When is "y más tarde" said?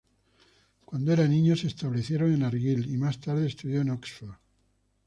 2.91-3.45